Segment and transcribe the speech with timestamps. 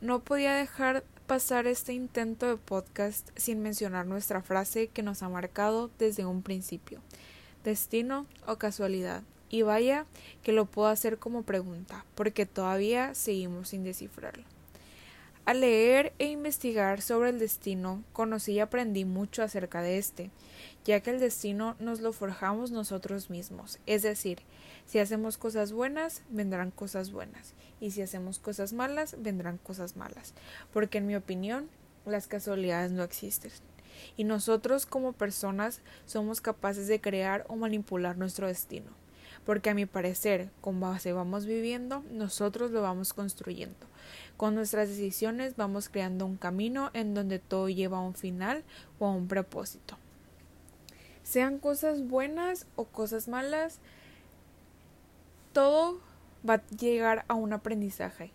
[0.00, 5.28] No podía dejar pasar este intento de podcast sin mencionar nuestra frase que nos ha
[5.28, 7.00] marcado desde un principio.
[7.64, 9.24] Destino o casualidad.
[9.50, 10.06] Y vaya
[10.44, 14.44] que lo puedo hacer como pregunta, porque todavía seguimos sin descifrarlo.
[15.48, 20.30] Al leer e investigar sobre el destino, conocí y aprendí mucho acerca de este,
[20.84, 24.40] ya que el destino nos lo forjamos nosotros mismos, es decir,
[24.84, 30.34] si hacemos cosas buenas, vendrán cosas buenas, y si hacemos cosas malas, vendrán cosas malas,
[30.70, 31.70] porque en mi opinión,
[32.04, 33.50] las casualidades no existen.
[34.18, 39.07] Y nosotros como personas somos capaces de crear o manipular nuestro destino
[39.48, 43.86] porque a mi parecer, con base vamos viviendo, nosotros lo vamos construyendo.
[44.36, 48.62] Con nuestras decisiones vamos creando un camino en donde todo lleva a un final
[48.98, 49.96] o a un propósito.
[51.22, 53.78] Sean cosas buenas o cosas malas,
[55.54, 55.98] todo
[56.46, 58.32] va a llegar a un aprendizaje.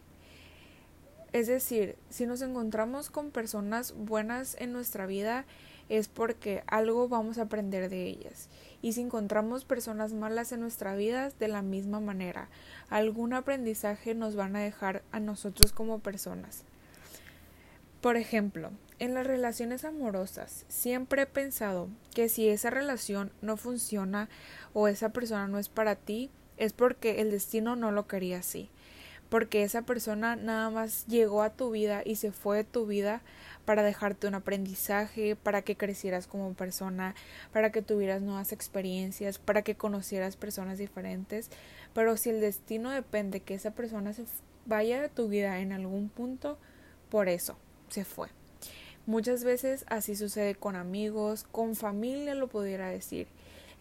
[1.32, 5.46] Es decir, si nos encontramos con personas buenas en nuestra vida,
[5.90, 8.50] es porque algo vamos a aprender de ellas.
[8.82, 12.50] Y si encontramos personas malas en nuestra vida, de la misma manera,
[12.90, 16.64] algún aprendizaje nos van a dejar a nosotros como personas.
[18.02, 24.28] Por ejemplo, en las relaciones amorosas, siempre he pensado que si esa relación no funciona
[24.74, 28.70] o esa persona no es para ti, es porque el destino no lo quería así
[29.34, 33.24] porque esa persona nada más llegó a tu vida y se fue de tu vida
[33.66, 37.16] para dejarte un aprendizaje, para que crecieras como persona,
[37.52, 41.50] para que tuvieras nuevas experiencias, para que conocieras personas diferentes.
[41.96, 44.26] Pero si el destino depende que esa persona se
[44.68, 46.60] vaya de tu vida en algún punto,
[47.10, 47.58] por eso
[47.90, 48.28] se fue.
[49.08, 53.26] Muchas veces así sucede con amigos, con familia lo pudiera decir.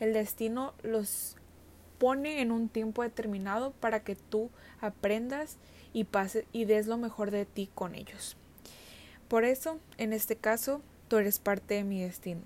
[0.00, 1.36] El destino los
[2.02, 4.50] pone en un tiempo determinado para que tú
[4.80, 5.56] aprendas
[5.92, 8.36] y pases y des lo mejor de ti con ellos.
[9.28, 12.40] Por eso, en este caso, tú eres parte de mi destino.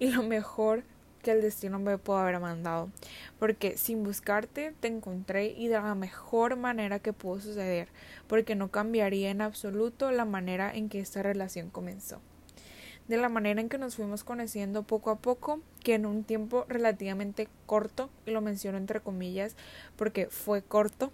[0.00, 0.82] Y lo mejor
[1.22, 2.90] que el destino me pudo haber mandado.
[3.38, 7.86] Porque sin buscarte te encontré y de la mejor manera que pudo suceder.
[8.26, 12.20] Porque no cambiaría en absoluto la manera en que esta relación comenzó
[13.10, 16.64] de la manera en que nos fuimos conociendo poco a poco, que en un tiempo
[16.68, 19.56] relativamente corto, y lo menciono entre comillas
[19.96, 21.10] porque fue corto,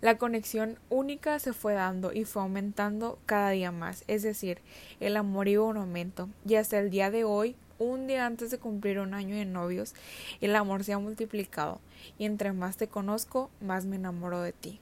[0.00, 4.58] la conexión única se fue dando y fue aumentando cada día más, es decir,
[4.98, 8.58] el amor iba un aumento y hasta el día de hoy, un día antes de
[8.58, 9.94] cumplir un año de novios,
[10.40, 11.78] el amor se ha multiplicado
[12.18, 14.80] y entre más te conozco, más me enamoro de ti.